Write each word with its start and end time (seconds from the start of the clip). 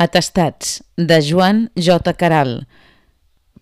Atestats 0.00 0.82
de 0.96 1.20
Joan 1.20 1.72
J. 1.76 2.14
Caral, 2.16 2.68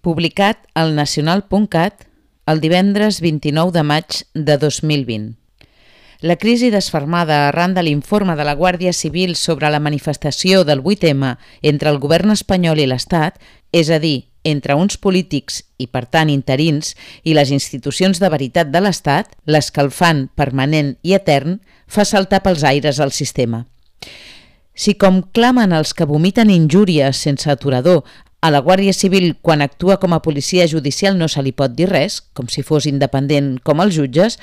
publicat 0.07 0.69
al 0.73 0.93
nacional.cat 0.95 2.05
el 2.47 2.61
divendres 2.63 3.19
29 3.25 3.75
de 3.75 3.83
maig 3.83 4.21
de 4.35 4.55
2020. 4.57 5.33
La 6.23 6.37
crisi 6.39 6.71
desfermada 6.71 7.49
arran 7.49 7.75
de 7.75 7.83
l'informe 7.83 8.37
de 8.39 8.47
la 8.47 8.55
Guàrdia 8.55 8.93
Civil 8.95 9.35
sobre 9.35 9.67
la 9.67 9.83
manifestació 9.83 10.63
del 10.63 10.85
8M 10.85 11.33
entre 11.73 11.91
el 11.91 11.99
govern 11.99 12.31
espanyol 12.31 12.79
i 12.79 12.87
l'Estat, 12.87 13.43
és 13.75 13.91
a 13.91 13.99
dir, 13.99 14.31
entre 14.47 14.79
uns 14.79 14.95
polítics 14.95 15.65
i, 15.75 15.89
per 15.91 16.05
tant, 16.07 16.31
interins 16.31 16.95
i 17.27 17.35
les 17.35 17.51
institucions 17.51 18.23
de 18.23 18.31
veritat 18.31 18.71
de 18.71 18.87
l'Estat, 18.87 19.35
l'escalfant 19.43 20.29
permanent 20.39 20.95
i 21.03 21.19
etern, 21.19 21.59
fa 21.91 22.07
saltar 22.07 22.45
pels 22.47 22.63
aires 22.63 23.03
el 23.03 23.11
sistema. 23.11 23.65
Si 24.79 24.95
com 24.95 25.25
clamen 25.35 25.75
els 25.75 25.91
que 25.91 26.07
vomiten 26.07 26.53
injúries 26.55 27.19
sense 27.19 27.51
aturador 27.51 28.05
a 28.41 28.53
la 28.55 28.61
Guàrdia 28.63 28.95
Civil 28.95 29.33
quan 29.43 29.65
actua 29.65 29.97
com 29.99 30.15
a 30.15 30.23
policia 30.23 30.69
judicial 30.71 31.19
no 31.19 31.27
se 31.27 31.43
li 31.43 31.51
pot 31.51 31.75
dir 31.75 31.89
res, 31.91 32.21
com 32.23 32.47
si 32.47 32.63
fos 32.63 32.87
independent 32.87 33.57
com 33.67 33.83
els 33.83 33.99
jutges, 33.99 34.39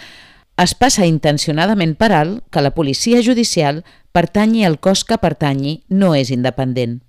es 0.59 0.75
passa 0.75 1.07
intencionadament 1.07 1.95
per 1.95 2.11
alt 2.11 2.43
que 2.51 2.63
la 2.63 2.75
policia 2.75 3.23
judicial 3.23 3.85
pertanyi 4.11 4.67
al 4.67 4.75
cos 4.83 5.05
que 5.07 5.19
pertanyi 5.23 5.79
no 5.87 6.11
és 6.19 6.31
independent. 6.35 6.99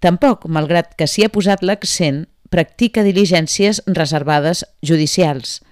Tampoc, 0.00 0.48
malgrat 0.48 0.96
que 0.96 1.04
s'hi 1.04 1.28
ha 1.28 1.32
posat 1.32 1.60
l'accent, 1.60 2.24
practica 2.48 3.04
diligències 3.04 3.84
reservades 3.84 4.64
judicials– 4.80 5.60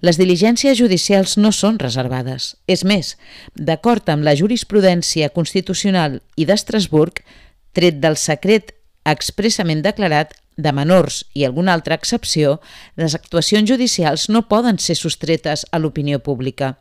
les 0.00 0.18
diligències 0.20 0.78
judicials 0.78 1.36
no 1.38 1.52
són 1.52 1.78
reservades. 1.78 2.56
És 2.66 2.84
més, 2.84 3.16
d'acord 3.54 4.08
amb 4.08 4.26
la 4.26 4.36
jurisprudència 4.36 5.30
constitucional 5.34 6.20
i 6.36 6.46
d'Estrasburg, 6.48 7.22
tret 7.72 8.00
del 8.02 8.16
secret 8.16 8.74
expressament 9.08 9.82
declarat 9.82 10.34
de 10.60 10.72
menors 10.76 11.24
i 11.34 11.46
alguna 11.46 11.72
altra 11.72 11.96
excepció, 11.96 12.58
les 12.96 13.14
actuacions 13.16 13.68
judicials 13.68 14.28
no 14.28 14.46
poden 14.48 14.78
ser 14.78 14.98
sostretes 14.98 15.66
a 15.72 15.80
l'opinió 15.80 16.20
pública. 16.20 16.76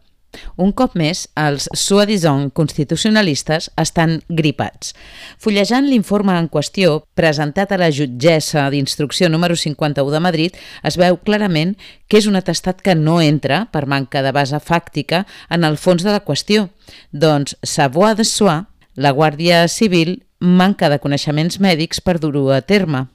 Un 0.62 0.72
cop 0.76 0.96
més, 1.00 1.26
els 1.40 1.68
soi-disant 1.78 2.50
constitucionalistes 2.56 3.70
estan 3.82 4.20
gripats. 4.30 4.94
Fullejant 5.42 5.88
l'informe 5.90 6.36
en 6.38 6.50
qüestió, 6.52 7.00
presentat 7.18 7.74
a 7.74 7.80
la 7.82 7.90
jutgessa 7.92 8.68
d'instrucció 8.70 9.30
número 9.30 9.58
51 9.58 10.14
de 10.14 10.24
Madrid, 10.24 10.58
es 10.84 11.00
veu 11.02 11.18
clarament 11.18 11.76
que 12.08 12.20
és 12.22 12.30
un 12.30 12.38
atestat 12.40 12.82
que 12.86 12.96
no 12.96 13.20
entra, 13.22 13.66
per 13.72 13.88
manca 13.88 14.24
de 14.26 14.34
base 14.36 14.60
fàctica, 14.60 15.26
en 15.50 15.64
el 15.64 15.78
fons 15.78 16.06
de 16.06 16.14
la 16.14 16.24
qüestió. 16.26 16.70
Doncs, 17.12 17.58
savoir 17.64 18.16
de 18.18 18.26
soi, 18.26 18.66
la 18.96 19.14
Guàrdia 19.16 19.68
Civil 19.68 20.20
manca 20.40 20.90
de 20.90 21.00
coneixements 21.00 21.60
mèdics 21.60 22.02
per 22.02 22.20
dur-ho 22.20 22.50
a 22.52 22.62
terme. 22.62 23.08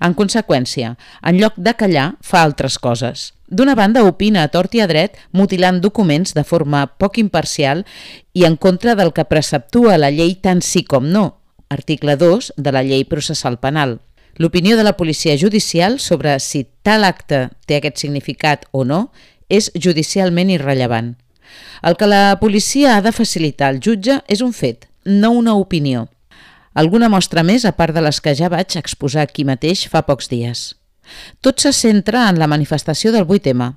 En 0.00 0.14
conseqüència, 0.14 0.96
en 1.22 1.40
lloc 1.40 1.56
de 1.56 1.74
callar, 1.78 2.12
fa 2.20 2.42
altres 2.42 2.78
coses. 2.78 3.32
D'una 3.48 3.74
banda, 3.74 4.04
opina 4.04 4.42
a 4.44 4.50
tort 4.52 4.74
i 4.76 4.82
a 4.84 4.86
dret, 4.90 5.16
mutilant 5.32 5.80
documents 5.80 6.34
de 6.36 6.44
forma 6.44 6.84
poc 7.00 7.16
imparcial 7.18 7.86
i 8.36 8.44
en 8.44 8.58
contra 8.60 8.94
del 8.94 9.14
que 9.16 9.24
preceptua 9.24 9.96
la 9.96 10.10
llei 10.12 10.34
tant 10.44 10.60
sí 10.60 10.84
com 10.84 11.08
no, 11.08 11.38
article 11.68 12.16
2 12.20 12.52
de 12.56 12.72
la 12.72 12.84
llei 12.84 13.06
processal 13.08 13.56
penal. 13.58 14.00
L'opinió 14.36 14.76
de 14.76 14.84
la 14.84 14.96
policia 14.96 15.36
judicial 15.38 15.98
sobre 15.98 16.38
si 16.40 16.66
tal 16.82 17.04
acte 17.04 17.48
té 17.66 17.78
aquest 17.78 17.98
significat 18.04 18.68
o 18.70 18.84
no 18.84 19.08
és 19.48 19.72
judicialment 19.74 20.52
irrellevant. 20.52 21.16
El 21.82 21.96
que 21.96 22.06
la 22.06 22.36
policia 22.40 22.96
ha 22.96 23.02
de 23.02 23.14
facilitar 23.16 23.72
al 23.72 23.80
jutge 23.80 24.20
és 24.28 24.44
un 24.44 24.52
fet, 24.52 24.86
no 25.04 25.32
una 25.32 25.56
opinió. 25.56 26.06
Alguna 26.78 27.08
mostra 27.10 27.42
més, 27.42 27.64
a 27.66 27.72
part 27.74 27.96
de 27.96 28.02
les 28.04 28.20
que 28.22 28.36
ja 28.38 28.46
vaig 28.52 28.76
exposar 28.78 29.24
aquí 29.26 29.42
mateix 29.42 29.88
fa 29.90 30.04
pocs 30.06 30.28
dies. 30.30 30.60
Tot 31.42 31.58
se 31.58 31.72
centra 31.74 32.28
en 32.30 32.38
la 32.38 32.46
manifestació 32.46 33.10
del 33.10 33.24
8M, 33.26 33.72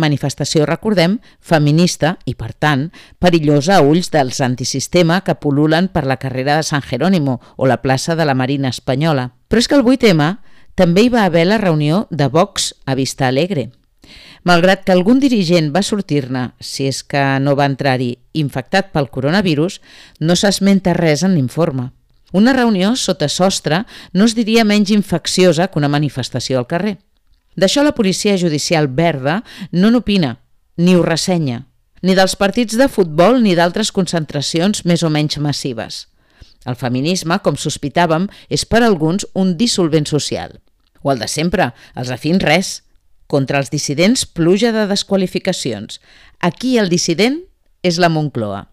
manifestació, 0.00 0.64
recordem, 0.68 1.18
feminista 1.40 2.14
i, 2.24 2.32
per 2.32 2.54
tant, 2.54 2.86
perillosa 3.20 3.76
a 3.76 3.82
ulls 3.84 4.08
dels 4.14 4.40
antisistema 4.44 5.22
que 5.26 5.36
pululen 5.36 5.90
per 5.92 6.06
la 6.08 6.16
carrera 6.22 6.56
de 6.56 6.64
San 6.68 6.80
Jerónimo 6.80 7.40
o 7.56 7.68
la 7.68 7.82
plaça 7.82 8.16
de 8.16 8.24
la 8.24 8.36
Marina 8.36 8.72
Espanyola. 8.72 9.32
Però 9.48 9.60
és 9.60 9.68
que 9.68 9.76
el 9.76 9.84
8M 9.84 10.30
també 10.76 11.04
hi 11.04 11.12
va 11.12 11.26
haver 11.26 11.44
la 11.48 11.60
reunió 11.60 12.06
de 12.10 12.28
Vox 12.28 12.72
a 12.86 12.94
Vista 12.94 13.28
Alegre. 13.28 13.70
Malgrat 14.48 14.84
que 14.86 14.94
algun 14.94 15.20
dirigent 15.20 15.72
va 15.74 15.82
sortir-ne, 15.82 16.52
si 16.60 16.86
és 16.88 17.02
que 17.02 17.22
no 17.42 17.56
va 17.58 17.68
entrar-hi 17.68 18.14
infectat 18.32 18.92
pel 18.96 19.10
coronavirus, 19.12 19.80
no 20.20 20.36
s'esmenta 20.38 20.94
res 20.94 21.24
en 21.26 21.34
l'informe. 21.34 21.90
Una 22.32 22.52
reunió 22.52 22.96
sota 22.96 23.28
sostre 23.28 23.84
no 24.12 24.26
es 24.26 24.34
diria 24.34 24.64
menys 24.64 24.90
infecciosa 24.90 25.68
que 25.68 25.78
una 25.78 25.90
manifestació 25.92 26.58
al 26.58 26.66
carrer. 26.66 26.96
D'això 27.56 27.84
la 27.84 27.94
policia 27.94 28.36
judicial 28.36 28.88
verda 28.88 29.42
no 29.72 29.90
n'opina, 29.90 30.40
ni 30.76 30.96
ho 30.96 31.04
ressenya, 31.06 31.64
ni 32.02 32.14
dels 32.18 32.36
partits 32.36 32.76
de 32.76 32.88
futbol 32.92 33.40
ni 33.42 33.54
d'altres 33.56 33.92
concentracions 33.92 34.84
més 34.84 35.02
o 35.06 35.10
menys 35.10 35.38
massives. 35.38 36.06
El 36.66 36.74
feminisme, 36.74 37.38
com 37.40 37.56
sospitàvem, 37.56 38.26
és 38.50 38.66
per 38.66 38.82
alguns 38.82 39.24
un 39.34 39.54
dissolvent 39.56 40.08
social. 40.10 40.58
O 41.02 41.12
el 41.14 41.22
de 41.22 41.28
sempre, 41.30 41.70
els 41.94 42.10
afins 42.10 42.42
res. 42.42 42.72
Contra 43.30 43.58
els 43.62 43.70
dissidents, 43.70 44.26
pluja 44.26 44.72
de 44.74 44.86
desqualificacions. 44.90 46.00
Aquí 46.38 46.76
el 46.78 46.90
dissident 46.90 47.40
és 47.82 47.98
la 48.02 48.10
Moncloa. 48.10 48.66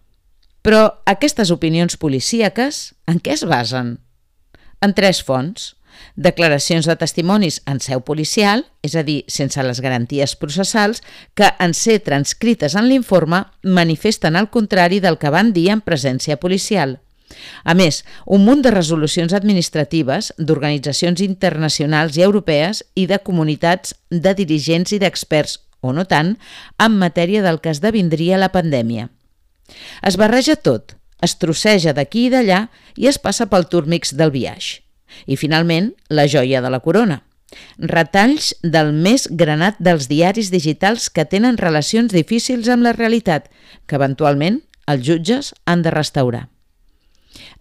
Però 0.64 0.84
aquestes 1.04 1.50
opinions 1.52 1.98
policíaques 2.00 2.94
en 3.10 3.20
què 3.20 3.34
es 3.36 3.44
basen? 3.44 3.98
En 4.80 4.94
tres 4.96 5.20
fonts. 5.22 5.74
Declaracions 6.16 6.88
de 6.88 6.94
testimonis 6.98 7.60
en 7.70 7.78
seu 7.84 8.00
policial, 8.02 8.64
és 8.82 8.96
a 8.96 9.04
dir, 9.06 9.20
sense 9.30 9.62
les 9.62 9.78
garanties 9.84 10.32
processals, 10.40 11.02
que 11.36 11.50
en 11.62 11.74
ser 11.76 12.00
transcrites 12.06 12.74
en 12.74 12.88
l'informe 12.88 13.44
manifesten 13.62 14.40
el 14.40 14.48
contrari 14.50 14.98
del 15.04 15.20
que 15.20 15.30
van 15.30 15.52
dir 15.52 15.68
en 15.74 15.84
presència 15.84 16.40
policial. 16.40 16.96
A 17.62 17.74
més, 17.76 18.02
un 18.24 18.44
munt 18.46 18.62
de 18.64 18.72
resolucions 18.72 19.34
administratives 19.36 20.32
d'organitzacions 20.38 21.20
internacionals 21.24 22.16
i 22.16 22.24
europees 22.24 22.82
i 22.94 23.04
de 23.10 23.20
comunitats 23.20 23.94
de 24.10 24.34
dirigents 24.34 24.96
i 24.96 25.00
d'experts, 25.02 25.60
o 25.84 25.92
no 25.92 26.06
tant, 26.08 26.38
en 26.80 26.96
matèria 26.98 27.44
del 27.44 27.60
que 27.60 27.74
esdevindria 27.74 28.40
la 28.40 28.50
pandèmia. 28.54 29.10
Es 30.02 30.16
barreja 30.20 30.56
tot, 30.56 30.96
es 31.24 31.36
trosseja 31.40 31.94
d'aquí 31.96 32.26
i 32.28 32.32
d'allà 32.32 32.66
i 33.00 33.08
es 33.10 33.18
passa 33.18 33.46
pel 33.50 33.68
turmix 33.70 34.14
del 34.16 34.32
viatge. 34.34 34.82
I 35.30 35.38
finalment, 35.38 35.92
la 36.10 36.26
joia 36.26 36.60
de 36.60 36.70
la 36.72 36.82
corona. 36.84 37.22
Retalls 37.78 38.50
del 38.62 38.90
més 38.92 39.28
granat 39.30 39.78
dels 39.78 40.08
diaris 40.10 40.50
digitals 40.50 41.06
que 41.08 41.24
tenen 41.24 41.60
relacions 41.60 42.12
difícils 42.12 42.68
amb 42.68 42.82
la 42.82 42.94
realitat, 42.96 43.46
que 43.86 43.96
eventualment 44.00 44.60
els 44.90 45.06
jutges 45.06 45.52
han 45.64 45.84
de 45.86 45.94
restaurar. 45.94 46.48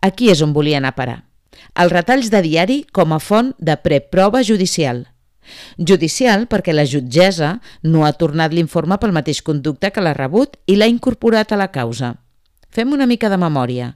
Aquí 0.01 0.31
és 0.33 0.41
on 0.41 0.53
volia 0.53 0.81
anar 0.81 0.95
a 0.95 0.97
parar. 0.97 1.19
Els 1.77 1.93
retalls 1.93 2.29
de 2.33 2.41
diari 2.41 2.83
com 2.91 3.13
a 3.13 3.21
font 3.21 3.53
de 3.59 3.77
preprova 3.77 4.43
judicial– 4.43 5.05
Judicial 5.77 6.47
perquè 6.51 6.73
la 6.73 6.85
jutgessa 6.89 7.59
no 7.83 8.05
ha 8.05 8.13
tornat 8.13 8.53
l'informe 8.53 8.97
pel 9.01 9.15
mateix 9.15 9.41
conducte 9.41 9.91
que 9.91 10.01
l'ha 10.03 10.15
rebut 10.17 10.57
i 10.65 10.77
l'ha 10.77 10.89
incorporat 10.91 11.51
a 11.51 11.59
la 11.59 11.71
causa. 11.71 12.15
Fem 12.73 12.93
una 12.93 13.07
mica 13.09 13.29
de 13.29 13.37
memòria. 13.37 13.93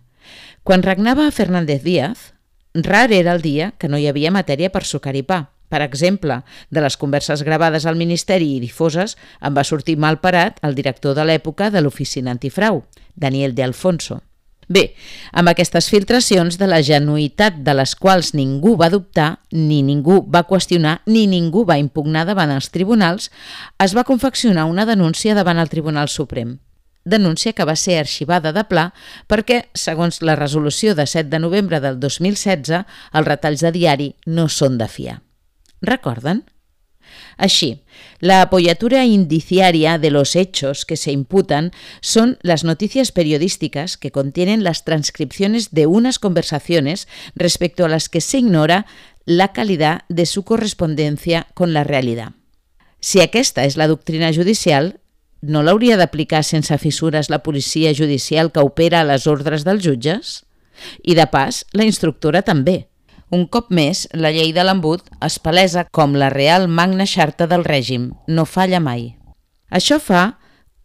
Quan 0.64 0.84
regnava 0.84 1.32
Fernández 1.32 1.84
Díaz, 1.84 2.34
rar 2.74 3.12
era 3.12 3.34
el 3.34 3.42
dia 3.42 3.72
que 3.80 3.88
no 3.88 3.98
hi 3.98 4.08
havia 4.08 4.32
matèria 4.32 4.70
per 4.70 4.84
sucar 4.86 5.16
i 5.16 5.24
pa. 5.24 5.48
Per 5.68 5.82
exemple, 5.84 6.42
de 6.72 6.82
les 6.84 6.96
converses 6.96 7.44
gravades 7.44 7.86
al 7.86 7.98
Ministeri 8.00 8.54
i 8.56 8.62
difoses 8.64 9.18
en 9.42 9.58
va 9.58 9.66
sortir 9.68 9.98
mal 9.98 10.22
parat 10.24 10.62
el 10.64 10.76
director 10.76 11.18
de 11.18 11.26
l'època 11.28 11.72
de 11.72 11.82
l'oficina 11.84 12.32
antifrau, 12.32 12.86
Daniel 13.16 13.56
de 13.56 13.66
Alfonso. 13.66 14.22
Bé, 14.68 14.92
amb 15.32 15.48
aquestes 15.48 15.88
filtracions 15.88 16.58
de 16.60 16.68
la 16.68 16.82
genuïtat 16.84 17.62
de 17.64 17.74
les 17.78 17.94
quals 17.96 18.34
ningú 18.36 18.76
va 18.80 18.90
dubtar, 18.92 19.40
ni 19.56 19.80
ningú 19.80 20.20
va 20.28 20.44
qüestionar, 20.50 20.98
ni 21.08 21.24
ningú 21.32 21.64
va 21.66 21.80
impugnar 21.80 22.26
davant 22.28 22.52
els 22.52 22.68
tribunals, 22.74 23.30
es 23.80 23.96
va 23.96 24.04
confeccionar 24.04 24.68
una 24.68 24.86
denúncia 24.86 25.36
davant 25.36 25.62
el 25.64 25.72
Tribunal 25.72 26.12
Suprem. 26.12 26.58
Denúncia 27.08 27.54
que 27.56 27.64
va 27.64 27.78
ser 27.80 28.02
arxivada 28.02 28.52
de 28.52 28.66
pla 28.68 28.90
perquè, 29.32 29.70
segons 29.72 30.20
la 30.20 30.36
resolució 30.36 30.96
de 30.96 31.08
7 31.08 31.32
de 31.32 31.40
novembre 31.40 31.80
del 31.80 32.02
2016, 32.04 32.84
els 33.14 33.28
retalls 33.28 33.64
de 33.64 33.72
diari 33.72 34.12
no 34.26 34.50
són 34.52 34.76
de 34.78 34.92
fiar. 34.92 35.22
Recorden? 35.80 36.44
Así, 37.38 37.84
la 38.20 38.42
apoyatura 38.42 39.06
indiciaria 39.06 39.98
de 39.98 40.12
los 40.12 40.36
hechos 40.36 40.86
que 40.86 40.98
se 40.98 41.12
imputan 41.12 41.72
son 42.02 42.38
las 42.42 42.64
noticias 42.64 43.12
periodísticas 43.12 43.98
que 43.98 44.12
contienen 44.12 44.64
las 44.64 44.84
transcripciones 44.86 45.72
de 45.72 45.86
unas 45.86 46.20
conversaciones 46.20 47.08
respecto 47.36 47.86
a 47.86 47.90
las 47.90 48.10
que 48.10 48.22
se 48.22 48.40
ignora 48.40 48.86
la 49.26 49.54
calidad 49.54 50.02
de 50.10 50.26
su 50.26 50.44
correspondencia 50.44 51.48
con 51.54 51.74
la 51.74 51.84
realidad. 51.84 52.32
Si 53.00 53.22
aquesta 53.22 53.64
és 53.68 53.78
la 53.78 53.86
doctrina 53.88 54.32
judicial, 54.34 54.98
no 55.42 55.62
l'hauria 55.62 55.98
d'aplicar 56.00 56.42
sense 56.44 56.76
fissures 56.82 57.30
la 57.30 57.44
policia 57.46 57.94
judicial 57.94 58.52
que 58.52 58.64
opera 58.66 59.02
a 59.02 59.08
les 59.08 59.28
ordres 59.30 59.64
dels 59.68 59.84
jutges? 59.86 60.42
I 61.04 61.14
de 61.18 61.28
pas, 61.30 61.64
la 61.78 61.86
instructora 61.86 62.42
també. 62.42 62.88
Un 63.30 63.44
cop 63.52 63.74
més, 63.76 64.06
la 64.16 64.32
llei 64.32 64.54
de 64.56 64.64
l'embut 64.64 65.10
es 65.26 65.36
palesa 65.44 65.84
com 65.92 66.14
la 66.16 66.30
real 66.32 66.70
magna 66.72 67.04
xarta 67.04 67.48
del 67.52 67.66
règim, 67.68 68.14
no 68.28 68.46
falla 68.48 68.80
mai. 68.80 69.18
Això 69.68 69.98
fa, 70.00 70.38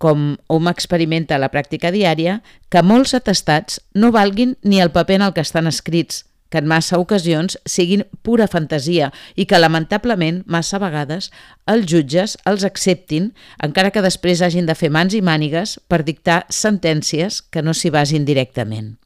com 0.03 0.33
hom 0.51 0.67
experimenta 0.67 1.37
a 1.37 1.39
la 1.39 1.53
pràctica 1.53 1.93
diària, 1.95 2.41
que 2.69 2.83
molts 2.83 3.15
atestats 3.15 3.79
no 3.95 4.11
valguin 4.11 4.57
ni 4.67 4.81
el 4.83 4.91
paper 4.91 5.21
en 5.21 5.27
el 5.29 5.35
que 5.37 5.45
estan 5.47 5.71
escrits, 5.71 6.25
que 6.51 6.59
en 6.59 6.67
massa 6.67 6.99
ocasions 6.99 7.55
siguin 7.65 8.03
pura 8.27 8.49
fantasia 8.51 9.13
i 9.39 9.47
que 9.47 9.61
lamentablement 9.63 10.43
massa 10.45 10.83
vegades 10.83 11.31
els 11.71 11.87
jutges 11.89 12.35
els 12.45 12.67
acceptin 12.69 13.31
encara 13.63 13.95
que 13.95 14.03
després 14.05 14.43
hagin 14.43 14.67
de 14.69 14.77
fer 14.77 14.91
mans 14.91 15.15
i 15.15 15.23
mànigues 15.23 15.79
per 15.89 16.03
dictar 16.03 16.43
sentències 16.51 17.41
que 17.55 17.63
no 17.63 17.73
s'hi 17.73 17.95
basin 17.95 18.27
directament. 18.29 18.99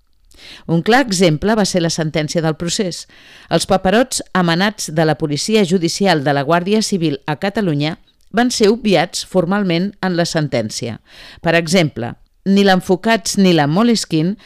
Un 0.66 0.82
clar 0.82 1.02
exemple 1.06 1.54
va 1.54 1.64
ser 1.64 1.82
la 1.82 1.92
sentència 1.92 2.42
del 2.44 2.58
procés. 2.60 3.06
Els 3.50 3.66
paperots 3.66 4.22
amenats 4.34 4.90
de 4.92 5.04
la 5.04 5.16
policia 5.18 5.64
judicial 5.64 6.24
de 6.24 6.34
la 6.36 6.44
Guàrdia 6.44 6.82
Civil 6.82 7.20
a 7.26 7.38
Catalunya 7.42 7.96
van 8.30 8.50
ser 8.50 8.68
obviats 8.70 9.24
formalment 9.24 9.92
en 10.02 10.16
la 10.16 10.26
sentència. 10.28 11.00
Per 11.42 11.54
exemple, 11.54 12.14
ni 12.46 12.64
l'Enfocats 12.64 13.38
ni 13.38 13.52
la 13.54 13.66
Moleskine 13.66 14.36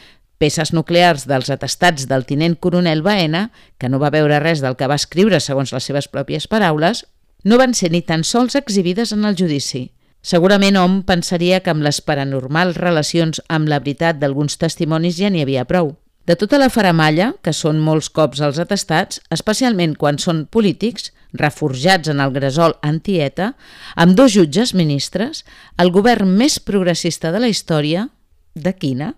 peces 0.41 0.73
nuclears 0.73 1.27
dels 1.29 1.51
atestats 1.53 2.07
del 2.09 2.25
tinent 2.25 2.57
coronel 2.57 3.03
Baena, 3.05 3.49
que 3.77 3.89
no 3.89 3.99
va 4.01 4.09
veure 4.13 4.41
res 4.41 4.61
del 4.63 4.77
que 4.77 4.89
va 4.89 4.97
escriure 4.97 5.39
segons 5.39 5.73
les 5.75 5.85
seves 5.85 6.09
pròpies 6.09 6.47
paraules, 6.49 7.05
no 7.45 7.59
van 7.61 7.75
ser 7.77 7.91
ni 7.93 8.01
tan 8.01 8.25
sols 8.25 8.57
exhibides 8.57 9.13
en 9.13 9.25
el 9.25 9.37
judici. 9.37 9.91
Segurament 10.21 10.77
hom 10.77 10.99
pensaria 11.01 11.59
que 11.65 11.71
amb 11.73 11.81
les 11.81 11.97
paranormals 12.05 12.77
relacions 12.77 13.41
amb 13.49 13.69
la 13.71 13.79
veritat 13.81 14.19
d'alguns 14.21 14.59
testimonis 14.61 15.17
ja 15.17 15.31
n'hi 15.33 15.41
havia 15.41 15.65
prou. 15.65 15.95
De 16.29 16.35
tota 16.37 16.59
la 16.61 16.69
faramalla, 16.69 17.31
que 17.41 17.53
són 17.57 17.79
molts 17.81 18.11
cops 18.13 18.43
els 18.45 18.59
atestats, 18.61 19.17
especialment 19.33 19.95
quan 19.97 20.19
són 20.21 20.45
polítics, 20.45 21.09
reforjats 21.33 22.11
en 22.11 22.21
el 22.21 22.33
gresol 22.35 22.75
antieta, 22.85 23.55
amb 23.95 24.13
dos 24.15 24.35
jutges 24.35 24.75
ministres, 24.77 25.41
el 25.81 25.89
govern 25.89 26.29
més 26.37 26.59
progressista 26.59 27.31
de 27.33 27.41
la 27.41 27.49
història, 27.49 28.07
de 28.53 28.73
quina, 28.77 29.15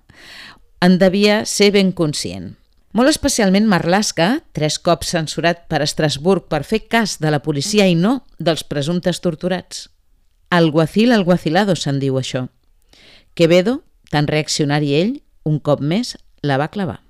en 0.79 0.99
devia 1.01 1.43
ser 1.45 1.73
ben 1.75 1.91
conscient. 1.91 2.53
Molt 2.93 3.09
especialment 3.09 3.67
Marlaska, 3.67 4.43
tres 4.53 4.77
cops 4.79 5.11
censurat 5.15 5.65
per 5.67 5.81
Estrasburg 5.83 6.45
per 6.47 6.61
fer 6.63 6.85
cas 6.85 7.17
de 7.19 7.31
la 7.33 7.41
policia 7.41 7.89
i 7.89 7.97
no 7.97 8.21
dels 8.37 8.63
presumptes 8.63 9.19
torturats. 9.19 9.89
Alguacil 10.53 11.11
alguacilado 11.11 11.73
se'n 11.73 11.97
diu 11.97 12.19
això. 12.19 12.43
Quevedo, 13.33 13.79
tan 14.13 14.27
reaccionari 14.29 14.91
ell, 14.93 15.15
un 15.49 15.57
cop 15.57 15.81
més 15.81 16.13
la 16.45 16.59
va 16.61 16.69
clavar. 16.69 17.02